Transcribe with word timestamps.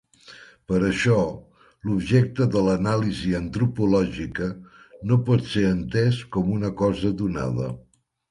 Per 0.69 0.77
això, 0.85 1.17
l'objecte 1.89 2.47
de 2.55 2.63
l'anàlisi 2.67 3.35
antropològica 3.41 4.49
no 5.11 5.17
pot 5.29 5.45
ser 5.53 5.65
entès 5.75 6.23
com 6.37 6.51
una 6.57 6.75
cosa 6.83 7.13
donada. 7.21 7.69